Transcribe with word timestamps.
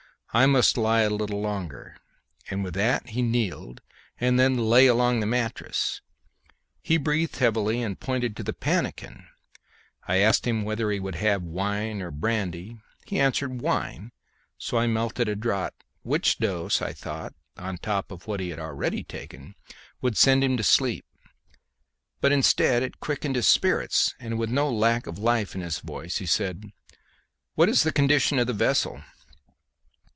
"I 0.33 0.45
must 0.45 0.77
lie 0.77 1.01
a 1.01 1.09
little 1.09 1.41
longer," 1.41 1.97
and 2.49 2.63
with 2.63 2.73
that 2.75 3.09
he 3.09 3.21
kneeled 3.21 3.81
and 4.17 4.39
then 4.39 4.55
lay 4.57 4.87
along 4.87 5.19
the 5.19 5.25
mattress. 5.25 5.99
He 6.81 6.95
breathed 6.95 7.35
heavily 7.35 7.81
and 7.83 7.99
pointed 7.99 8.37
to 8.37 8.43
the 8.43 8.53
pannikin. 8.53 9.27
I 10.07 10.19
asked 10.19 10.47
him 10.47 10.63
whether 10.63 10.89
he 10.89 11.01
would 11.01 11.15
have 11.15 11.41
wine 11.43 12.01
or 12.01 12.11
brandy; 12.11 12.77
he 13.05 13.19
answered, 13.19 13.59
"Wine," 13.59 14.13
so 14.57 14.77
I 14.77 14.87
melted 14.87 15.27
a 15.27 15.35
draught, 15.35 15.83
which 16.01 16.37
dose, 16.37 16.81
I 16.81 16.93
thought, 16.93 17.33
on 17.57 17.77
top 17.77 18.09
of 18.09 18.25
what 18.25 18.39
he 18.39 18.51
had 18.51 18.59
already 18.59 19.03
taken, 19.03 19.55
would 19.99 20.15
send 20.17 20.45
him 20.45 20.55
to 20.55 20.63
sleep; 20.63 21.03
but 22.21 22.31
instead 22.31 22.83
it 22.83 23.01
quickened 23.01 23.35
his 23.35 23.49
spirits, 23.49 24.15
and 24.17 24.39
with 24.39 24.49
no 24.49 24.71
lack 24.71 25.07
of 25.07 25.19
life 25.19 25.55
in 25.55 25.59
his 25.59 25.79
voice 25.79 26.19
he 26.19 26.25
said, 26.25 26.63
"What 27.55 27.67
is 27.67 27.83
the 27.83 27.91
condition 27.91 28.39
of 28.39 28.47
the 28.47 28.53
vessel?" 28.53 29.03